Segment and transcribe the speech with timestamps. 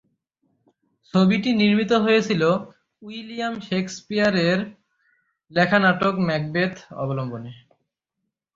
[1.13, 2.41] ছবিটি নির্মিত হয়েছিল
[3.01, 4.59] উইলিয়াম শেকসপিয়রের
[5.51, 7.51] লেখা নাটক "ম্যাকবেথ" অবলম্বনে।